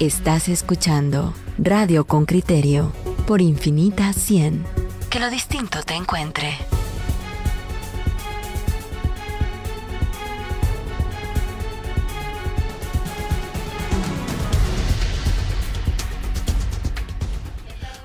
[0.00, 2.92] Estás escuchando Radio con Criterio
[3.26, 4.64] por Infinita 100.
[5.10, 6.56] Que lo distinto te encuentre.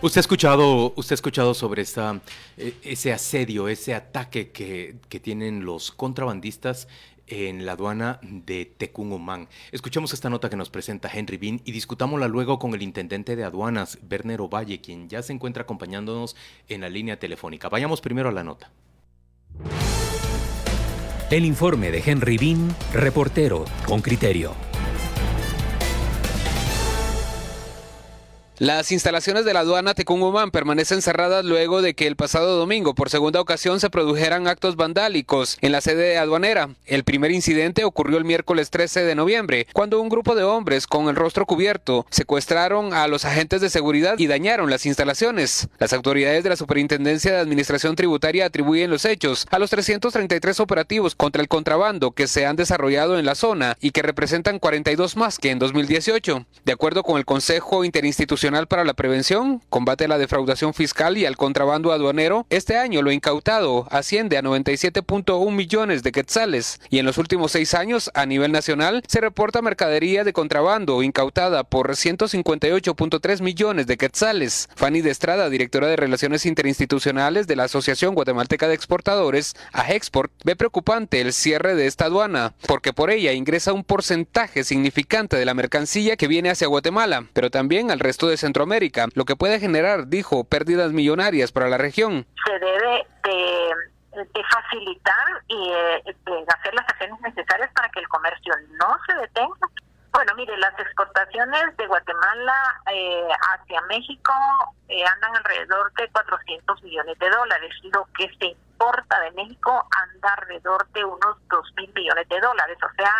[0.01, 2.19] Usted ha escuchado, usted ha escuchado sobre esta,
[2.57, 6.87] eh, ese asedio, ese ataque que, que tienen los contrabandistas
[7.27, 9.47] en la aduana de Tecumumán.
[9.71, 13.43] Escuchemos esta nota que nos presenta Henry Bean y discutámosla luego con el intendente de
[13.43, 16.35] aduanas, Werner Ovalle, quien ya se encuentra acompañándonos
[16.67, 17.69] en la línea telefónica.
[17.69, 18.71] Vayamos primero a la nota.
[21.29, 24.72] El informe de Henry Bean, reportero con criterio.
[28.63, 33.09] Las instalaciones de la aduana Tecumumán permanecen cerradas luego de que el pasado domingo por
[33.09, 36.69] segunda ocasión se produjeran actos vandálicos en la sede aduanera.
[36.85, 41.09] El primer incidente ocurrió el miércoles 13 de noviembre, cuando un grupo de hombres con
[41.09, 45.67] el rostro cubierto secuestraron a los agentes de seguridad y dañaron las instalaciones.
[45.77, 51.15] Las autoridades de la Superintendencia de Administración Tributaria atribuyen los hechos a los 333 operativos
[51.15, 55.37] contra el contrabando que se han desarrollado en la zona y que representan 42 más
[55.37, 56.45] que en 2018.
[56.63, 61.25] De acuerdo con el Consejo Interinstitucional para la Prevención, Combate a la Defraudación Fiscal y
[61.25, 67.05] al Contrabando Aduanero, este año lo incautado asciende a 97.1 millones de quetzales y en
[67.05, 73.41] los últimos seis años a nivel nacional se reporta mercadería de contrabando incautada por 158.3
[73.41, 74.69] millones de quetzales.
[74.75, 80.55] Fanny de Estrada, directora de Relaciones Interinstitucionales de la Asociación Guatemalteca de Exportadores, AGEXPORT, ve
[80.55, 85.55] preocupante el cierre de esta aduana porque por ella ingresa un porcentaje significante de la
[85.55, 90.07] mercancía que viene hacia Guatemala, pero también al resto de Centroamérica, lo que puede generar,
[90.07, 92.25] dijo, pérdidas millonarias para la región.
[92.45, 98.53] Se debe de, facilitar y eh, de hacer las acciones necesarias para que el comercio
[98.79, 99.67] no se detenga.
[100.13, 102.53] Bueno, mire, las exportaciones de Guatemala
[102.91, 104.31] eh, hacia México
[104.87, 107.73] eh, andan alrededor de 400 millones de dólares.
[107.91, 112.77] Lo que se importa de México anda alrededor de unos 2 mil millones de dólares.
[112.83, 113.13] O sea,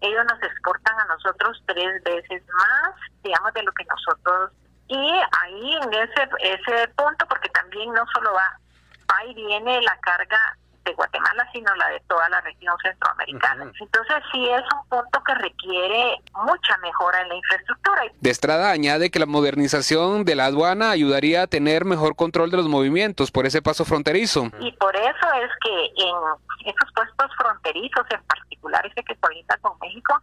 [0.00, 4.52] ellos nos exportan a nosotros tres veces más, digamos, de lo que nosotros.
[4.88, 8.58] Y ahí en ese, ese punto, porque también no solo va,
[9.16, 13.70] ahí viene la carga de Guatemala, sino la de toda la región centroamericana.
[13.78, 18.02] Entonces sí es un punto que requiere mucha mejora en la infraestructura.
[18.20, 22.56] De Estrada añade que la modernización de la aduana ayudaría a tener mejor control de
[22.56, 24.50] los movimientos por ese paso fronterizo.
[24.60, 26.14] Y por eso es que en
[26.66, 30.18] esos puestos fronterizos, en particular ese que colinda con México,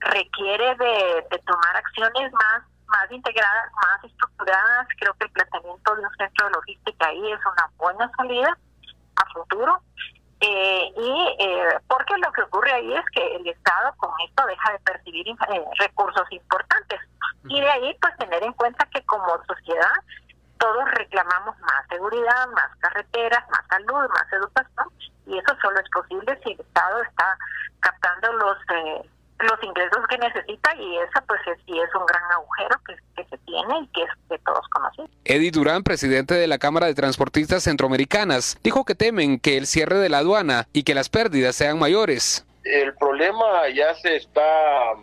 [0.00, 4.86] requiere de, de tomar acciones más más integradas, más estructuradas.
[5.00, 8.56] Creo que el planteamiento de un centro de logística ahí es una buena salida
[9.16, 9.80] a futuro.
[10.40, 14.72] Eh, y eh, porque lo que ocurre ahí es que el Estado con esto deja
[14.72, 17.00] de percibir eh, recursos importantes
[17.48, 19.94] y de ahí pues tener en cuenta que como sociedad
[20.58, 24.86] todos reclamamos más seguridad, más carreteras, más salud, más educación
[25.26, 27.38] y eso solo es posible si el Estado está
[27.80, 32.80] captando los eh, los ingresos que necesita y eso pues sí es un gran agujero
[32.86, 35.08] que, se tiene y que es que todos conocen.
[35.24, 39.98] Eddie Durán, presidente de la Cámara de Transportistas Centroamericanas, dijo que temen que el cierre
[39.98, 42.46] de la aduana y que las pérdidas sean mayores.
[42.64, 44.42] El problema ya se está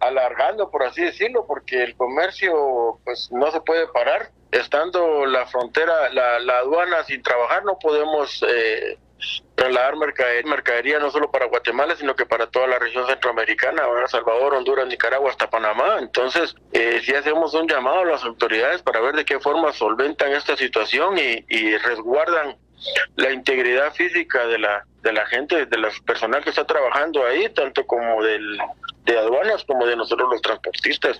[0.02, 4.30] alargando, por así decirlo, porque el comercio pues no se puede parar.
[4.52, 9.00] Estando la frontera, la, la aduana sin trabajar, no podemos eh,
[9.56, 9.96] trasladar
[10.46, 14.88] mercadería, no solo para Guatemala, sino que para toda la región centroamericana, ahora Salvador, Honduras,
[14.88, 15.98] Nicaragua, hasta Panamá.
[16.00, 20.34] Entonces, eh, si hacemos un llamado a las autoridades para ver de qué forma solventan
[20.34, 22.58] esta situación y resguardan
[23.16, 27.50] la integridad física de la de la gente, de las personal que está trabajando ahí,
[27.50, 28.58] tanto como del
[29.06, 31.20] de aduanas como de nosotros los transportistas,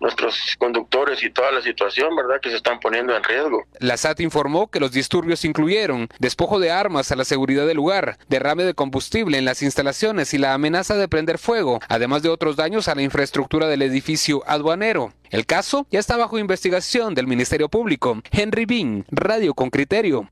[0.00, 3.64] nuestros conductores y toda la situación, ¿verdad?, que se están poniendo en riesgo.
[3.78, 8.18] La SAT informó que los disturbios incluyeron despojo de armas a la seguridad del lugar,
[8.28, 12.56] derrame de combustible en las instalaciones y la amenaza de prender fuego, además de otros
[12.56, 15.12] daños a la infraestructura del edificio aduanero.
[15.30, 18.20] El caso ya está bajo investigación del Ministerio Público.
[18.30, 20.30] Henry Bean, Radio con Criterio.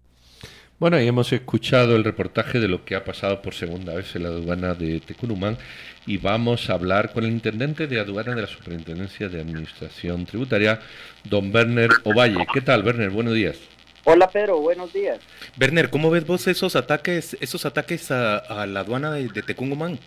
[0.81, 4.23] Bueno, ahí hemos escuchado el reportaje de lo que ha pasado por segunda vez en
[4.23, 5.59] la aduana de Tecunumán
[6.07, 10.81] y vamos a hablar con el intendente de aduana de la Superintendencia de Administración Tributaria,
[11.25, 12.47] don Werner Ovalle.
[12.55, 13.11] ¿Qué tal, Werner?
[13.11, 13.59] Buenos días.
[14.05, 15.19] Hola Pedro, buenos días.
[15.61, 19.99] Werner, ¿cómo ves vos esos ataques, esos ataques a, la aduana de, de Tecungumán?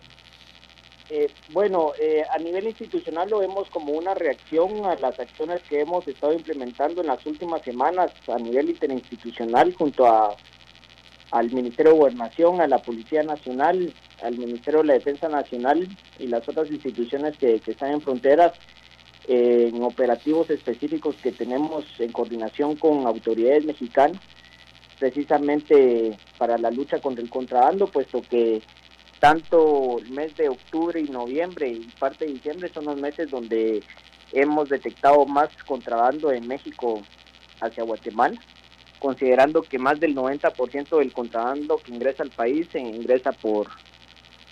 [1.08, 5.82] Eh, bueno, eh, a nivel institucional lo vemos como una reacción a las acciones que
[5.82, 10.34] hemos estado implementando en las últimas semanas a nivel interinstitucional junto a
[11.34, 13.92] al Ministerio de Gobernación, a la Policía Nacional,
[14.22, 15.88] al Ministerio de la Defensa Nacional
[16.20, 18.52] y las otras instituciones que, están en fronteras
[19.26, 24.20] en operativos específicos que tenemos en coordinación con autoridades mexicanas,
[25.00, 28.62] precisamente para la lucha contra el contrabando, puesto que
[29.18, 33.82] tanto el mes de octubre y noviembre y parte de diciembre son los meses donde
[34.30, 37.02] hemos detectado más contrabando en México
[37.60, 38.38] hacia Guatemala,
[39.04, 43.68] considerando que más del 90% del contrabando que ingresa al país se ingresa por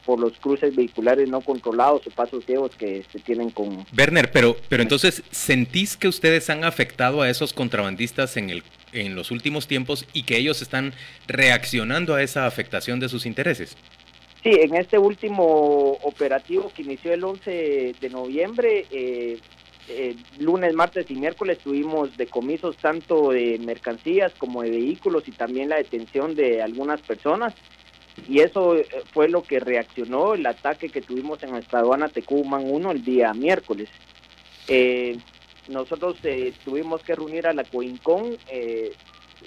[0.04, 3.86] por los cruces vehiculares no controlados o pasos ciegos que se tienen con...
[3.96, 9.14] Werner, pero, pero entonces, ¿sentís que ustedes han afectado a esos contrabandistas en, el, en
[9.14, 10.92] los últimos tiempos y que ellos están
[11.28, 13.76] reaccionando a esa afectación de sus intereses?
[14.42, 19.38] Sí, en este último operativo que inició el 11 de noviembre, eh,
[19.88, 25.68] eh, lunes, martes y miércoles tuvimos decomisos tanto de mercancías como de vehículos y también
[25.68, 27.54] la detención de algunas personas.
[28.28, 32.64] Y eso eh, fue lo que reaccionó el ataque que tuvimos en nuestra aduana Tecuman
[32.64, 33.88] 1 el día miércoles.
[34.68, 35.18] Eh,
[35.68, 38.36] nosotros eh, tuvimos que reunir a la COINCON,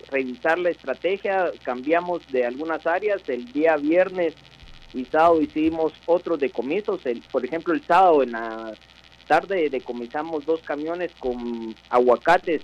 [0.10, 4.34] revisar la estrategia, cambiamos de algunas áreas, el día viernes
[4.94, 8.74] y sábado hicimos otros decomisos, el, por ejemplo el sábado en la
[9.26, 12.62] tarde decomisamos dos camiones con aguacates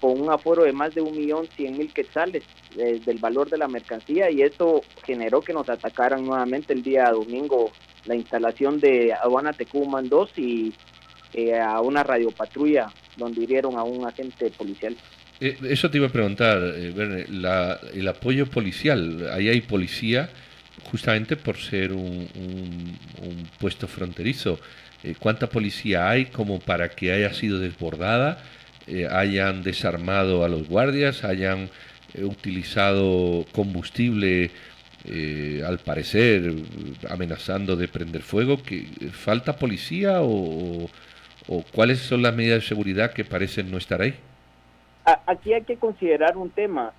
[0.00, 2.42] con un aforo de más de un millón cien mil quetzales
[2.76, 7.10] eh, del valor de la mercancía y esto generó que nos atacaran nuevamente el día
[7.10, 7.72] domingo
[8.04, 10.72] la instalación de aduana Tecuman 2 y
[11.34, 14.96] eh, a una radiopatrulla donde hirieron a un agente policial.
[15.40, 20.30] Eh, eso te iba a preguntar, el apoyo policial, ahí hay policía
[20.90, 22.28] justamente por ser un,
[23.22, 24.58] un puesto fronterizo.
[25.20, 28.38] ¿Cuánta policía hay como para que haya sido desbordada?
[28.86, 31.68] Eh, hayan desarmado a los guardias, hayan
[32.14, 34.52] eh, utilizado combustible,
[35.04, 36.52] eh, al parecer,
[37.10, 38.62] amenazando de prender fuego.
[38.62, 40.88] que ¿Falta policía o,
[41.72, 44.14] cuáles son las medidas de seguridad que parecen no estar ahí?
[45.26, 46.92] Aquí hay que considerar un tema.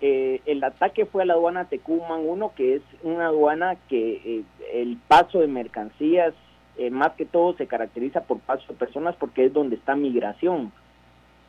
[0.00, 5.40] El ataque fue a la aduana Tecuman 1, que es una aduana que el paso
[5.40, 6.34] de mercancías
[6.78, 10.72] eh, más que todo se caracteriza por paso de personas porque es donde está migración.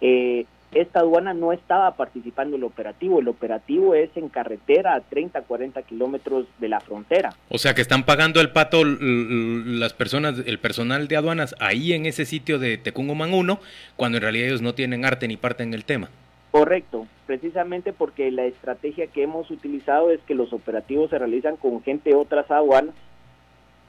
[0.02, 5.02] Eh, esta aduana no estaba participando en el operativo, el operativo es en carretera a
[5.02, 7.34] 30, 40 kilómetros de la frontera.
[7.50, 12.06] O sea que están pagando el pato las personas, el personal de aduanas ahí en
[12.06, 13.60] ese sitio de Tecungoman 1,
[13.96, 16.10] cuando en realidad ellos no tienen arte ni parte en el tema.
[16.52, 21.84] Correcto, precisamente porque la estrategia que hemos utilizado es que los operativos se realizan con
[21.84, 22.96] gente de otras aduanas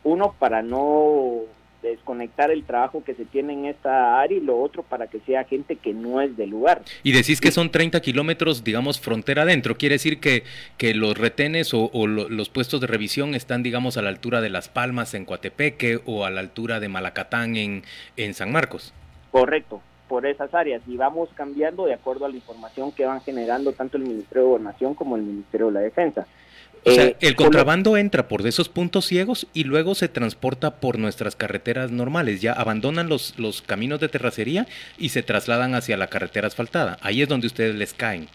[0.02, 1.42] uno para no
[1.82, 5.44] desconectar el trabajo que se tiene en esta área y lo otro para que sea
[5.44, 6.82] gente que no es del lugar.
[7.02, 9.78] Y decís que son 30 kilómetros, digamos, frontera adentro.
[9.78, 10.44] ¿Quiere decir que,
[10.76, 14.68] que los retenes o, los puestos de revisión están, digamos, a la altura de Las
[14.68, 17.82] Palmas en Coatepeque o a la altura de Malacatán en,
[18.16, 18.92] en San Marcos?
[19.30, 19.80] Correcto,
[20.10, 20.82] por esas áreas.
[20.88, 24.48] Y vamos cambiando de acuerdo a la información que van generando tanto el Ministerio de
[24.48, 26.26] Gobernación como el Ministerio de la Defensa.
[26.84, 30.98] O sea, eh, el contrabando entra por esos puntos ciegos y luego se transporta por
[30.98, 32.40] nuestras carreteras normales.
[32.40, 34.66] Ya abandonan los, los caminos de terracería
[34.98, 36.98] y se trasladan hacia la carretera asfaltada.
[37.02, 38.26] Ahí es donde ustedes les caen.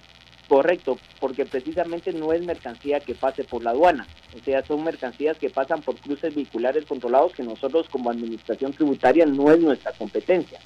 [0.48, 4.08] Correcto, porque precisamente no es mercancía que pase por la aduana.
[4.34, 9.26] O sea, son mercancías que pasan por cruces vehiculares controlados que nosotros como administración tributaria
[9.26, 10.60] no es nuestra competencia.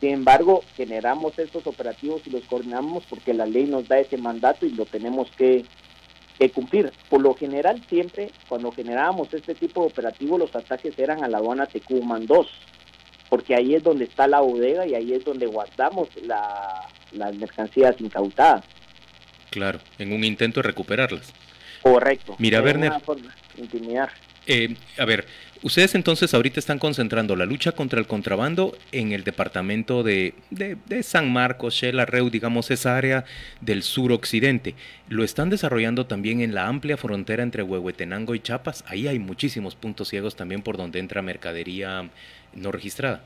[0.00, 4.66] Sin embargo, generamos estos operativos y los coordinamos porque la ley nos da ese mandato
[4.66, 5.64] y lo tenemos que
[6.38, 6.92] que cumplir.
[7.08, 11.38] Por lo general, siempre cuando generábamos este tipo de operativo, los ataques eran a la
[11.38, 12.46] aduana Tecuman 2,
[13.28, 18.64] porque ahí es donde está la bodega y ahí es donde guardamos las mercancías incautadas.
[19.50, 21.32] Claro, en un intento de recuperarlas.
[21.82, 22.34] Correcto.
[22.38, 22.92] Mira, Werner.
[23.56, 24.10] intimidar.
[24.46, 25.24] Eh, a ver,
[25.62, 30.34] ustedes entonces ahorita están concentrando la lucha contra el contrabando en el departamento de,
[31.02, 33.24] San Marcos, Reu, digamos esa área
[33.60, 34.74] del suroccidente.
[35.08, 38.84] Lo están desarrollando también en la amplia frontera entre Huehuetenango y Chiapas.
[38.86, 42.10] Ahí hay muchísimos puntos ciegos también por donde entra mercadería
[42.54, 43.22] no registrada.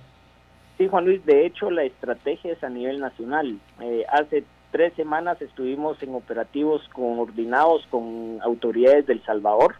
[0.78, 3.58] Sí, Juan Luis, de hecho la estrategia es a nivel nacional.
[3.82, 9.74] Eh, hace tres semanas estuvimos en operativos coordinados con autoridades del Salvador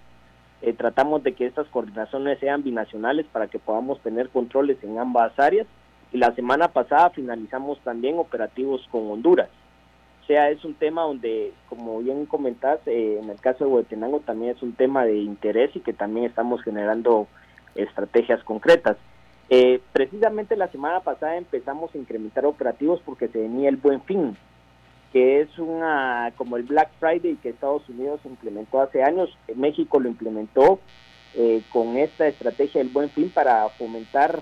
[0.60, 5.38] eh, tratamos de que estas coordinaciones sean binacionales para que podamos tener controles en ambas
[5.38, 5.66] áreas.
[6.12, 9.50] Y la semana pasada finalizamos también operativos con Honduras.
[10.22, 14.20] O sea, es un tema donde, como bien comentás, eh, en el caso de Huetenango
[14.20, 17.28] también es un tema de interés y que también estamos generando
[17.74, 18.96] estrategias concretas.
[19.50, 24.36] Eh, precisamente la semana pasada empezamos a incrementar operativos porque se venía el buen fin
[25.12, 30.08] que es una como el Black Friday que Estados Unidos implementó hace años, México lo
[30.08, 30.80] implementó
[31.34, 34.40] eh, con esta estrategia del buen fin para fomentar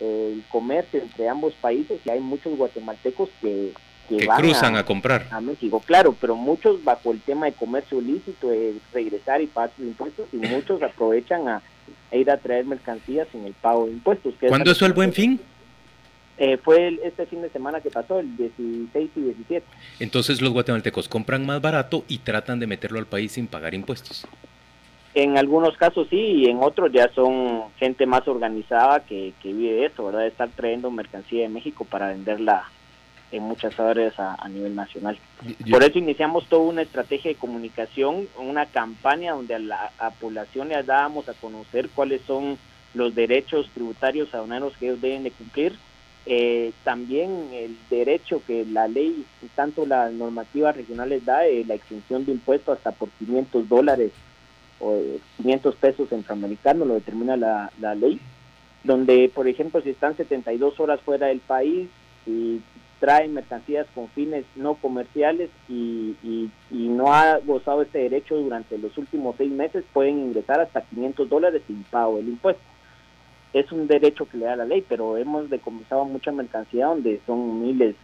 [0.00, 3.72] el comercio entre ambos países y hay muchos guatemaltecos que,
[4.08, 8.48] que, cruzan a, comprar a México, claro, pero muchos bajo el tema de comercio ilícito,
[8.48, 11.62] de regresar y pagar sus impuestos y muchos aprovechan a,
[12.10, 14.34] ir a traer mercancías sin el pago de impuestos.
[14.48, 15.40] ¿Cuándo es el buen fin?
[16.38, 19.66] Eh, fue este fin de semana que pasó, el 16 y 17.
[20.00, 24.26] Entonces los guatemaltecos compran más barato y tratan de meterlo al país sin pagar impuestos.
[25.14, 29.84] En algunos casos sí, y en otros ya son gente más organizada que, que vive
[29.84, 30.20] eso, ¿verdad?
[30.20, 32.64] De estar trayendo mercancía de México para venderla
[33.30, 35.18] en muchas áreas a, nivel nacional.
[35.70, 40.82] Por eso iniciamos toda una estrategia de comunicación, una campaña donde a la población le
[40.82, 42.58] dábamos a conocer cuáles son
[42.94, 45.76] los derechos tributarios aduaneros que ellos deben de cumplir.
[46.24, 49.24] Eh, también el derecho que la ley,
[49.56, 54.12] tanto la normativa regional les da, eh, la exención de impuestos hasta por 500 dólares
[54.78, 55.00] o
[55.38, 58.20] 500 pesos centroamericanos, lo determina la, la ley,
[58.84, 61.88] donde, por ejemplo, si están 72 horas fuera del país
[62.26, 62.60] y
[63.02, 68.96] traen mercancías con fines no comerciales y, y, no ha gozado este derecho durante los
[68.96, 72.62] últimos seis meses, pueden ingresar hasta 500 dólares sin pago del impuesto.
[73.52, 77.62] Es un derecho que le da la ley, pero hemos decomisado mucha mercancía donde son
[77.62, 77.94] miles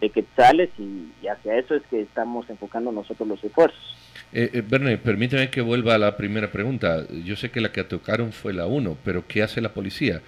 [0.00, 3.96] de quetzales y, y hacia eso es que estamos enfocando nosotros los esfuerzos.
[4.32, 7.06] Eh, eh permíteme que vuelva a la primera pregunta.
[7.24, 10.20] Yo sé que la que tocaron fue la 1, pero ¿qué hace la policía?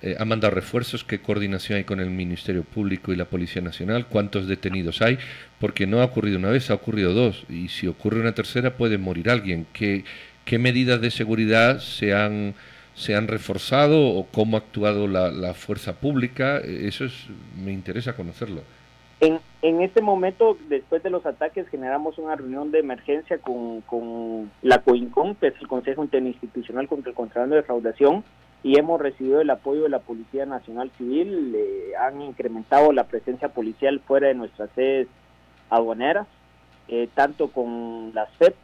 [0.00, 1.02] Eh, ¿Ha mandado refuerzos?
[1.02, 4.06] ¿Qué coordinación hay con el Ministerio Público y la Policía Nacional?
[4.06, 5.18] ¿Cuántos detenidos hay?
[5.58, 7.44] Porque no ha ocurrido una vez, ha ocurrido dos.
[7.48, 9.66] Y si ocurre una tercera puede morir alguien.
[9.72, 10.04] ¿Qué,
[10.44, 12.54] qué medidas de seguridad se han,
[12.98, 16.58] se han reforzado o cómo ha actuado la, la fuerza pública?
[16.58, 18.62] Eso es, me interesa conocerlo.
[19.20, 24.50] En, en este momento, después de los ataques, generamos una reunión de emergencia con, con
[24.62, 28.24] la COINCON, que es el Consejo Interinstitucional contra el Contrabando de Defraudación,
[28.64, 31.56] y hemos recibido el apoyo de la Policía Nacional Civil.
[32.00, 35.06] han incrementado la presencia policial fuera de nuestras sedes
[35.70, 36.26] aduaneras,
[36.88, 38.56] eh, tanto con las FEP,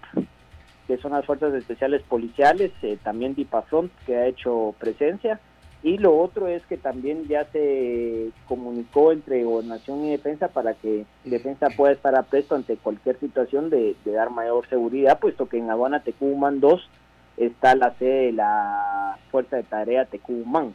[0.86, 5.40] que son las Fuerzas Especiales Policiales, eh, también DIPAFRONT, que ha hecho presencia,
[5.84, 11.04] y lo otro es que también ya se comunicó entre gobernación y defensa para que
[11.24, 16.02] defensa pueda estar apresto ante cualquier situación de, dar mayor seguridad, puesto que en aduana
[16.02, 16.88] Tecumán 2
[17.36, 20.74] está la sede de la Fuerza de Tarea Tecumán.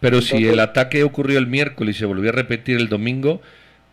[0.00, 3.40] Pero si el ataque ocurrió el miércoles y se volvió a repetir el domingo,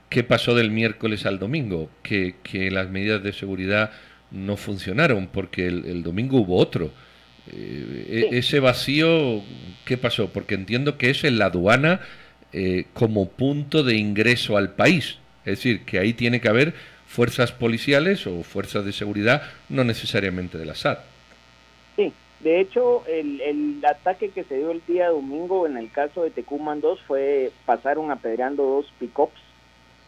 [0.09, 1.89] ¿qué pasó del miércoles al domingo?
[2.01, 3.91] Que, que las medidas de seguridad
[4.35, 6.91] no funcionaron, porque el domingo hubo otro.
[7.51, 9.41] Eh, e-, ese vacío,
[9.85, 10.29] ¿qué pasó?
[10.29, 12.01] Porque entiendo que es en la aduana
[12.53, 15.19] eh, como punto de ingreso al país.
[15.45, 16.73] Es decir, que ahí tiene que haber
[17.05, 20.99] fuerzas policiales o fuerzas de seguridad, no necesariamente de la SAT.
[21.95, 26.23] Sí, de hecho, el, el ataque que se dio el día domingo en el caso
[26.23, 29.44] de Tecuman 2 fue, pasaron apedreando dos pick-ups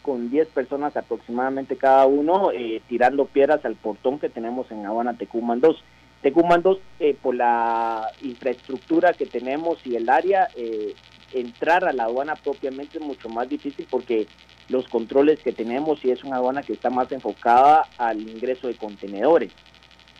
[0.08, 5.18] con 10 personas aproximadamente cada uno, eh, tirando piedras al portón que tenemos en Habana
[5.18, 5.84] Tecuman 2
[6.22, 6.64] Tecumán
[6.98, 10.94] eh, por la infraestructura que tenemos y el área, eh,
[11.32, 14.26] entrar a la aduana propiamente es mucho más difícil porque
[14.70, 18.74] los controles que tenemos y es una aduana que está más enfocada al ingreso de
[18.76, 19.52] contenedores.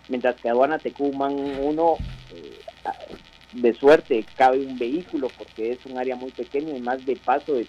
[0.08, 1.96] Mientras que aduana Tecumán 1,
[2.34, 2.58] eh,
[3.60, 7.54] de suerte, cabe un vehículo porque es un área muy pequeña y más de paso
[7.54, 7.66] de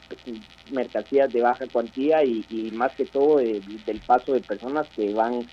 [0.72, 5.46] mercancías de baja cuantía y, más que todo del paso de personas que van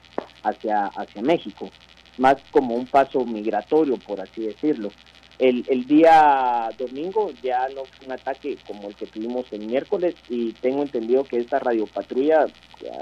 [0.42, 1.70] hacia, hacia México
[2.18, 4.90] más como un paso migratorio, por así decirlo.
[5.38, 10.14] El, el día domingo ya no fue un ataque como el que tuvimos el miércoles
[10.30, 12.46] y tengo entendido que esta radiopatrulla,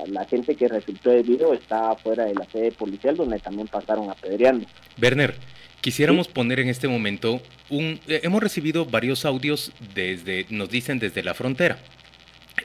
[0.09, 4.67] la gente que resultó herido está fuera de la sede policial donde también pasaron apedreando.
[5.01, 5.37] Werner,
[5.85, 8.01] quisiéramos poner en este momento un...
[8.09, 11.79] Eh, hemos recibido varios audios desde, nos dicen desde la frontera.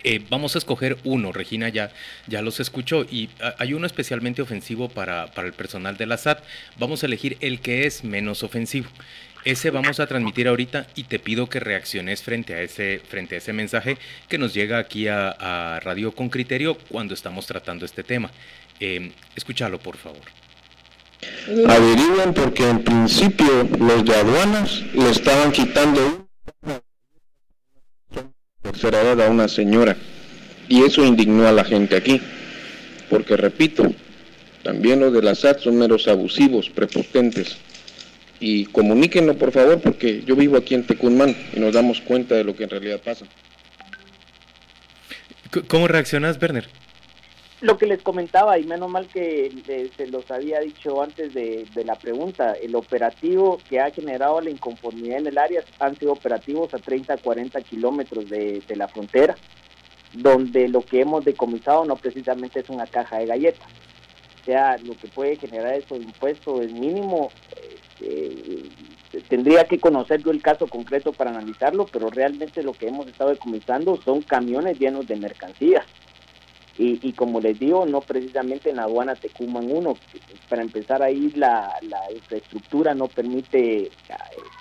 [0.06, 1.92] Eh, vamos a escoger uno, Regina ya,
[2.28, 6.18] ya los escuchó y ah, hay uno especialmente ofensivo para, para, el personal de la
[6.18, 6.42] SAT.
[6.78, 8.88] Vamos a elegir el que es menos ofensivo.
[9.44, 13.40] Ese vamos a transmitir ahorita y te pido que reacciones frente a ese, frente a
[13.40, 13.98] ese mensaje
[14.30, 18.32] que nos llega aquí a, Radio con Criterio cuando estamos tratando este tema.
[18.80, 20.39] Eh, escúchalo, por favor.
[21.68, 26.28] Averigüen porque en principio los de aduanas le estaban quitando
[28.88, 29.98] edad a una señora.
[30.68, 32.22] Y eso indignó a la gente aquí.
[33.10, 33.92] Porque repito,
[34.64, 37.58] también los de la SAT son meros abusivos, prepotentes.
[38.40, 42.44] Y comuníquenlo por favor porque yo vivo aquí en Tecunmán y nos damos cuenta de
[42.44, 43.26] lo que en realidad pasa.
[45.68, 46.70] ¿Cómo reaccionas, Werner?
[47.62, 49.52] Lo que les comentaba, y menos mal que
[49.98, 55.18] se los había dicho antes de, la pregunta, el operativo que ha generado la inconformidad
[55.18, 59.36] en el área han sido operativos a 30, 40 kilómetros de, la frontera,
[60.14, 63.68] donde lo que hemos decomisado no precisamente es una caja de galletas.
[64.42, 67.30] O sea, lo que puede generar esos impuestos es mínimo.
[68.00, 73.06] Este, tendría que conocer yo el caso concreto para analizarlo, pero realmente lo que hemos
[73.08, 75.86] estado decomisando son camiones llenos de mercancías
[76.82, 79.98] y, como les digo, no precisamente en la aduana Tecuman 1.
[80.48, 81.78] Para empezar ahí, la,
[82.16, 83.92] infraestructura no permite eh,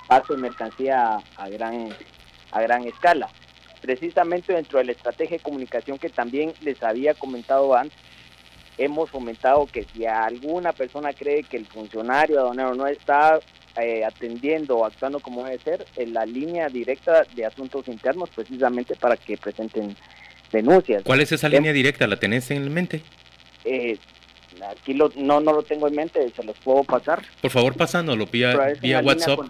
[0.08, 1.90] paso de mercancía a gran,
[2.50, 3.28] a gran escala.
[3.80, 7.96] Precisamente dentro de la estrategia de comunicación que también les había comentado antes,
[8.78, 13.38] hemos fomentado que si alguna persona cree que el funcionario aduanero no está
[13.80, 18.96] eh, atendiendo o actuando como debe ser, en la línea directa de asuntos internos, precisamente
[18.96, 19.96] para que presenten
[20.52, 21.02] denuncias.
[21.04, 22.06] ¿Cuál es esa em, línea directa?
[22.06, 23.02] ¿La tenés en mente?
[23.64, 23.98] Eh,
[24.70, 27.22] aquí lo, no, no lo tengo en mente, se los puedo pasar.
[27.40, 29.40] Por favor, pasándolo vía, vía WhatsApp.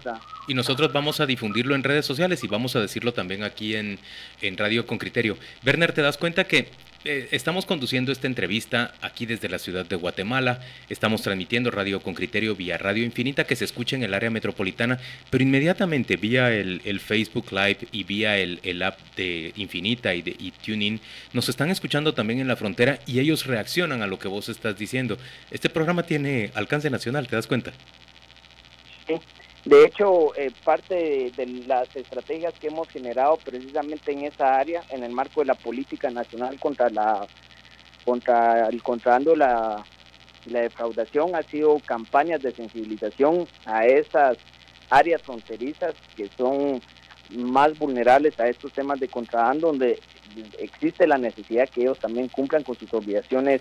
[0.47, 3.99] Y nosotros vamos a difundirlo en redes sociales y vamos a decirlo también aquí en,
[4.41, 5.37] en Radio con Criterio.
[5.65, 6.69] Werner, ¿te das cuenta que
[7.05, 10.61] estamos conduciendo esta entrevista aquí desde la ciudad de Guatemala.
[10.89, 14.99] Estamos transmitiendo radio con criterio vía Radio Infinita que se escucha en el área metropolitana,
[15.31, 20.51] pero inmediatamente vía el, Facebook Live y vía el, app de Infinita y de y
[20.51, 21.01] TuneIn
[21.33, 24.77] nos están escuchando también en la frontera y ellos reaccionan a lo que vos estás
[24.77, 25.19] diciendo.
[25.51, 27.73] Este programa tiene alcance nacional, ¿te das cuenta?
[29.07, 29.15] Sí.
[29.69, 35.05] De hecho, eh, parte de, las estrategias que hemos generado precisamente en esa área, en
[35.05, 37.27] el marco de la política nacional contra la
[38.03, 39.85] contra el contrabando, la,
[40.47, 44.39] la defraudación, ha sido campañas de sensibilización a esas
[44.89, 46.81] áreas fronterizas que son
[47.37, 50.01] más vulnerables a estos temas de contrabando, donde
[50.59, 53.61] existe la necesidad que ellos también cumplan con sus obligaciones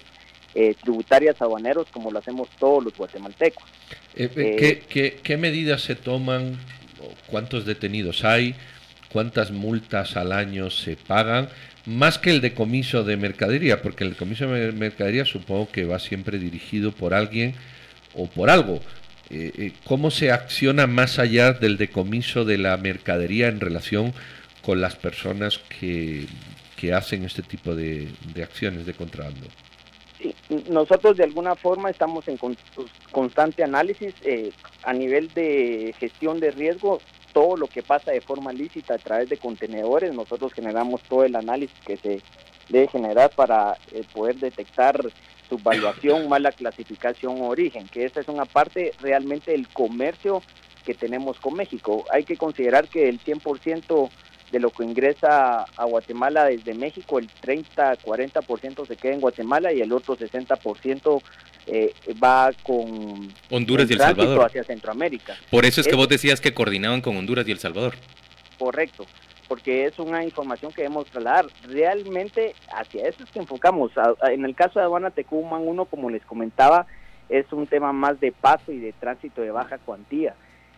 [0.60, 3.64] eh, tributarias aduaneros como lo hacemos todos los guatemaltecos.
[4.16, 6.58] Eh, eh, ¿qué, qué, medidas se toman?
[7.28, 8.56] ¿Cuántos detenidos hay?
[9.10, 11.50] ¿Cuántas multas al año se pagan?
[11.86, 16.40] Más que el decomiso de mercadería, porque el decomiso de mercadería supongo que va siempre
[16.40, 17.54] dirigido por alguien
[18.16, 18.82] o por algo.
[19.84, 24.12] ¿Cómo se acciona más allá del decomiso de la mercadería en relación
[24.64, 26.26] con las personas que,
[26.78, 29.46] que hacen este tipo de, de acciones de contrabando?
[30.70, 32.38] Nosotros de alguna forma estamos en
[33.12, 34.52] constante análisis eh,
[34.84, 37.00] a nivel de gestión de riesgo.
[37.34, 41.36] Todo lo que pasa de forma lícita a través de contenedores, nosotros generamos todo el
[41.36, 42.22] análisis que se
[42.70, 45.00] debe generar para eh, poder detectar
[45.48, 50.42] su valuación, mala clasificación o origen, que esa es una parte realmente del comercio
[50.86, 52.06] que tenemos con México.
[52.12, 54.10] Hay que considerar que el 100%
[54.52, 59.82] de lo que ingresa a Guatemala desde México, el 30-40% se queda en Guatemala y
[59.82, 61.22] el otro 60%
[61.68, 65.36] eh, va con Honduras y El Salvador hacia Centroamérica.
[65.52, 67.96] Por eso es que vos decías que coordinaban con Honduras y El Salvador.
[68.58, 69.06] Correcto,
[69.48, 71.48] porque es una información que debemos trasladar.
[71.64, 73.92] Realmente hacia eso es que enfocamos.
[74.24, 76.88] En el caso de aduana Tecuman 1, como les comentaba,
[77.28, 80.36] es un tema más de paso y de tránsito de baja cuantía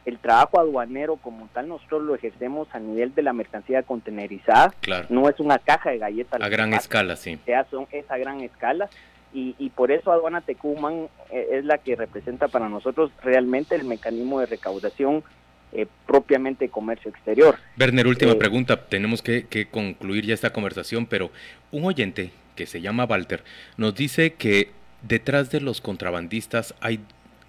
[0.10, 4.74] el trabajo aduanero como tal nosotros lo ejercemos a nivel de la mercancía contenerizada.
[5.10, 6.41] No es una caja de galletas.
[6.41, 7.39] A gran escala, sí.
[7.45, 8.89] Sea, son, es a gran escala.
[9.34, 13.84] Y, y por eso Aduana Tecuman eh, es la que representa para nosotros realmente el
[13.84, 15.24] mecanismo de recaudación
[15.72, 17.56] eh, propiamente comercio exterior.
[17.80, 18.86] Werner, última eh, pregunta.
[18.88, 21.30] Tenemos que, que concluir ya esta conversación, pero
[21.72, 23.43] un oyente que se llama Walter
[23.78, 24.72] nos dice que
[25.04, 27.00] detrás de los contrabandistas hay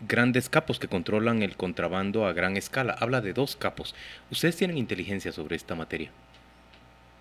[0.06, 2.96] grandes capos que controlan el contrabando a gran escala.
[2.98, 3.94] Habla de dos capos.
[4.30, 6.10] ¿Ustedes tienen inteligencia sobre esta materia?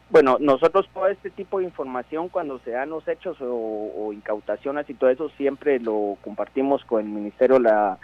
[0.10, 4.96] Bueno, nosotros todo este tipo de información cuando se dan los hechos o, incautaciones y
[4.96, 8.00] todo eso siempre lo compartimos con el Ministerio la,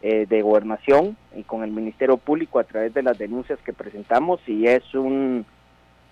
[0.00, 4.40] eh, de Gobernación y con el Ministerio Público a través de las denuncias que presentamos
[4.46, 5.44] y es un,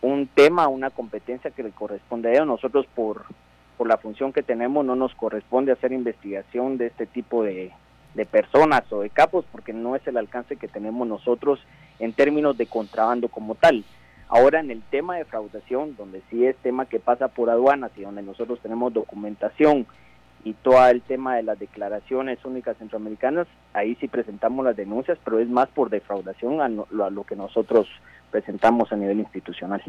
[0.02, 2.46] un tema, una competencia que le corresponde a ellos.
[2.48, 3.22] Nosotros por,
[3.78, 7.70] por la función que tenemos no nos corresponde hacer investigación de este tipo de,
[8.16, 11.60] de personas o de capos, porque no es el alcance que tenemos nosotros
[11.98, 13.84] en términos de contrabando como tal.
[14.28, 18.02] Ahora en el tema de fraudación, donde sí es tema que pasa por aduanas y
[18.02, 19.86] donde nosotros tenemos documentación
[20.44, 25.38] y todo el tema de las declaraciones únicas centroamericanas, ahí sí presentamos las denuncias, pero
[25.38, 27.86] es más por defraudación a lo, que nosotros
[28.30, 29.82] presentamos a nivel institucional.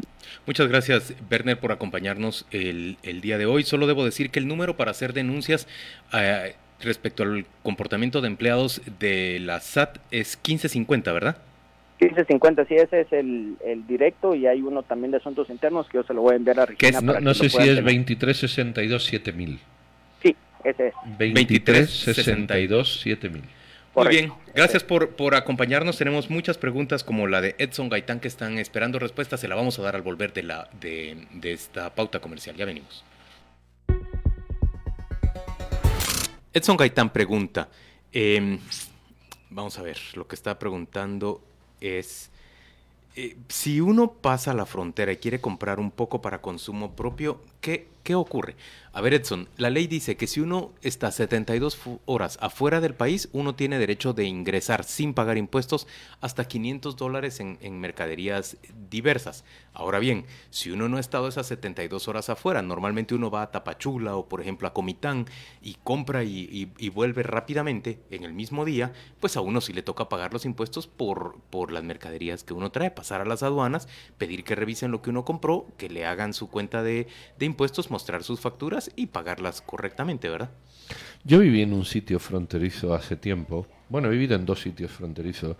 [0.46, 3.62] Muchas gracias, Werner, por acompañarnos el, el, día de hoy.
[3.62, 5.66] Solo debo decir que el número para hacer denuncias...
[6.12, 11.36] Eh, respecto al comportamiento de empleados de la SAT es 1550, ¿verdad?
[12.00, 13.56] 1550, sí, ese es el,
[13.88, 16.60] directo y hay uno también de asuntos internos que yo se lo voy a enviar
[16.60, 17.00] a Regina.
[17.00, 19.60] no, sé si es 2362 7000.
[20.64, 20.94] Ese es.
[21.18, 23.42] 23 62 7000.
[23.94, 25.98] Muy bien, gracias por, por acompañarnos.
[25.98, 29.40] Tenemos muchas preguntas como la de Edson Gaitán que están esperando respuestas.
[29.40, 32.54] Se la vamos a dar al volver de, la, de, de esta pauta comercial.
[32.56, 33.04] Ya venimos.
[36.52, 37.68] Edson Gaitán pregunta,
[38.12, 38.58] em,
[39.50, 41.42] vamos a ver, lo que está preguntando
[41.80, 42.30] es,
[43.16, 47.86] eh, si uno pasa la frontera y quiere comprar un poco para consumo propio, ¿qué,
[48.08, 48.56] ¿qué ocurre?
[48.94, 52.94] A ver, Edson, la ley dice que si uno está 72 fu- horas afuera del
[52.94, 55.86] país, uno tiene derecho de ingresar sin pagar impuestos
[56.22, 58.56] hasta 500 dólares en, mercaderías
[58.90, 59.44] diversas.
[59.74, 63.50] Ahora bien, si uno no ha estado esas 72 horas afuera, normalmente uno va a
[63.50, 65.26] Tapachula o por ejemplo a Comitán
[65.60, 70.08] y compra y vuelve rápidamente en el mismo día, pues a uno sí le toca
[70.08, 74.44] pagar los impuestos por, por las mercaderías que uno trae, pasar a las aduanas, pedir
[74.44, 77.06] que revisen lo que uno compró, que le hagan su cuenta de,
[77.38, 80.50] de impuestos, mostrar sus facturas y pagarlas correctamente, ¿verdad?
[81.24, 83.66] Yo viví en un sitio fronterizo hace tiempo.
[83.88, 85.56] Bueno, he vivido en dos sitios fronterizos.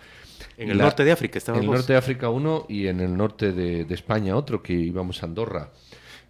[0.57, 3.17] En el norte de África estabas En el norte de África uno y en el
[3.17, 5.73] norte de, de España otro, que íbamos a Andorra.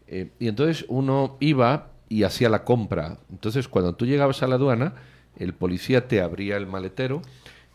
[0.07, 3.19] Eh, y entonces uno iba y hacía la compra.
[3.31, 4.95] Entonces cuando tú llegabas a la aduana,
[5.37, 7.21] el policía te abría el maletero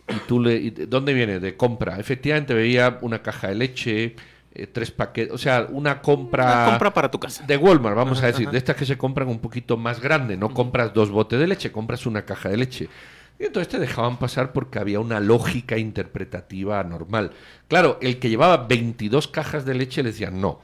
[0.10, 0.56] y tú le...
[0.56, 1.39] y ¿Dónde viene?
[1.39, 2.00] De compra.
[2.00, 4.15] Efectivamente veía una caja de leche,
[4.55, 6.45] eh, tres paquetes, o sea, una compra...
[6.45, 7.43] Una compra para tu casa.
[7.45, 8.51] De Walmart, vamos Ajá, a decir, ajá.
[8.51, 11.71] de estas que se compran un poquito más grande, no compras dos botes de leche,
[11.71, 12.89] compras una caja de leche.
[13.39, 17.31] Y entonces te dejaban pasar porque había una lógica interpretativa normal.
[17.67, 20.61] Claro, el que llevaba 22 cajas de leche le decían, no,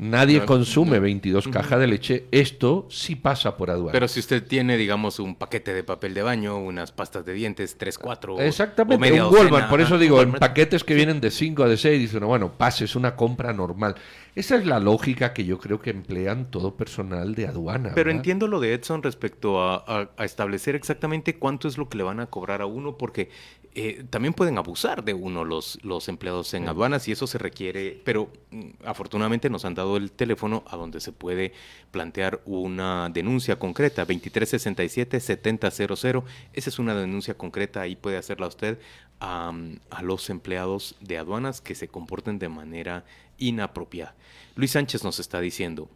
[0.00, 1.02] nadie No, consume no.
[1.02, 1.52] 22 Ujú.
[1.52, 3.92] cajas de leche, esto sí pasa por aduana.
[3.92, 7.76] Pero si usted tiene, digamos, un paquete de papel de baño, unas pastas de dientes,
[7.78, 8.34] tres, cuatro.
[8.36, 11.68] o Exactamente, media un Walmart, por eso digo, en paquetes que vienen de 5 a
[11.68, 13.94] de 6, dicen, bueno, pases una compra normal.
[14.34, 17.90] Esa es la lógica que yo creo que emplean todo personal de aduana.
[17.94, 18.16] Pero ¿verdad?
[18.20, 22.04] entiendo lo de Edson respecto a, a- a establecer exactamente cuánto es lo que le
[22.04, 23.28] van a cobrar a uno, porque
[23.72, 28.02] eh, también pueden abusar de uno los, los empleados en aduanas y eso se requiere,
[28.04, 31.52] pero mm, afortunadamente nos han dado el teléfono a donde se puede
[31.92, 36.24] plantear una denuncia concreta, 2367-7000.
[36.52, 38.80] Esa es una denuncia concreta, ahí puede hacerla usted
[39.20, 39.52] a,
[39.90, 43.04] a los empleados de aduanas que se comporten de manera
[43.38, 44.16] inapropiada.
[44.56, 45.88] Luis Sánchez nos está diciendo,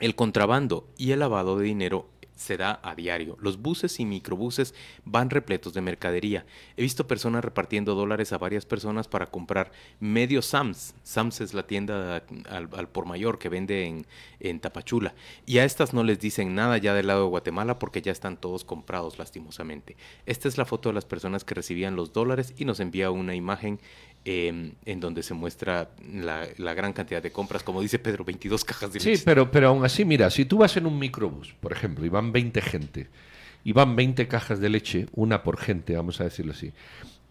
[0.00, 2.10] el contrabando y el lavado de dinero
[2.40, 3.36] se da a diario.
[3.38, 4.74] Los buses y microbuses
[5.04, 6.46] van repletos de mercadería.
[6.78, 10.94] He visto personas repartiendo dólares a varias personas para comprar medio Sams.
[11.02, 14.06] Sams es la tienda al, al por mayor que vende en,
[14.40, 15.14] en Tapachula.
[15.44, 18.38] Y a estas no les dicen nada ya del lado de Guatemala porque ya están
[18.38, 19.98] todos comprados lastimosamente.
[20.24, 23.34] Esta es la foto de las personas que recibían los dólares y nos envía una
[23.34, 23.80] imagen
[24.24, 27.62] eh, en donde se muestra la, la gran cantidad de compras.
[27.62, 29.22] Como dice Pedro, 22 cajas de Sí, leche.
[29.24, 32.32] pero, pero aún así, mira, si tú vas en un microbús, por ejemplo, y van
[32.32, 33.08] 20 gente,
[33.64, 36.72] y van 20 cajas de leche, una por gente, vamos a decirlo así,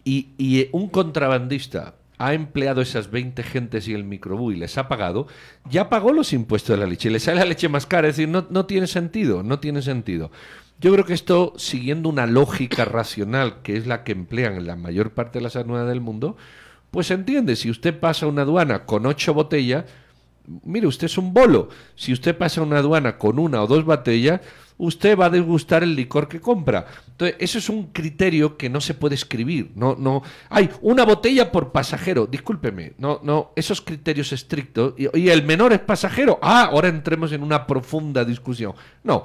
[0.04, 4.88] y, y un contrabandista ha empleado esas 20 gentes y el microbús y les ha
[4.88, 5.26] pagado,
[5.70, 8.28] ya pagó los impuestos de la leche, le sale la leche más cara, es decir,
[8.28, 10.30] no, no tiene sentido, no tiene sentido.
[10.80, 14.76] Yo creo que esto, siguiendo una lógica racional, que es la que emplean en la
[14.76, 16.36] mayor parte de las aduanas del mundo,
[16.90, 19.84] pues entiende, si usted pasa una aduana con ocho botellas,
[20.64, 21.68] mire, usted es un bolo.
[21.94, 24.40] Si usted pasa una aduana con una o dos botellas,
[24.78, 26.86] usted va a degustar el licor que compra.
[27.08, 29.72] Entonces, eso es un criterio que no se puede escribir.
[29.74, 30.22] No, no.
[30.48, 32.26] Hay una botella por pasajero.
[32.26, 32.94] Discúlpeme.
[32.98, 33.52] No, no.
[33.56, 34.94] Esos criterios estrictos.
[34.96, 36.38] Y, y el menor es pasajero.
[36.42, 38.74] Ah, ahora entremos en una profunda discusión.
[39.04, 39.24] No.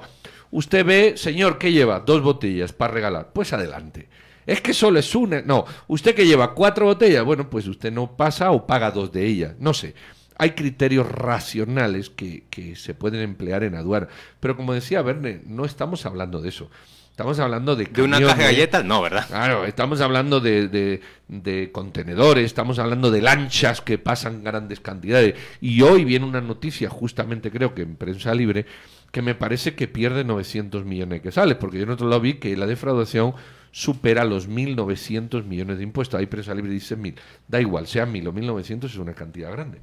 [0.50, 2.00] Usted ve, señor, ¿qué lleva?
[2.00, 3.32] Dos botellas para regalar.
[3.32, 4.08] Pues adelante.
[4.46, 5.42] Es que solo es una.
[5.42, 9.26] No, usted que lleva cuatro botellas, bueno, pues usted no pasa o paga dos de
[9.26, 9.54] ellas.
[9.58, 9.94] No sé.
[10.38, 14.08] Hay criterios racionales que, que se pueden emplear en aduana.
[14.38, 16.70] Pero como decía Verne, no estamos hablando de eso.
[17.10, 17.86] Estamos hablando de...
[17.86, 18.56] ¿De una caja de camiones.
[18.58, 18.84] galletas?
[18.84, 19.26] No, ¿verdad?
[19.26, 25.34] Claro, estamos hablando de, de- de contenedores, estamos hablando de lanchas que pasan grandes cantidades.
[25.62, 28.66] Y hoy viene una noticia, justamente creo que en prensa libre,
[29.12, 32.34] que me parece que pierde 900 millones que sale, porque yo en otro lado vi
[32.34, 33.32] que la defraudación
[33.70, 36.18] supera los 1.900 millones de impuestos.
[36.18, 37.14] Ahí prensa libre dice 1.000.
[37.48, 39.80] Da igual, sea 1.000 o 1.900 es una cantidad grande.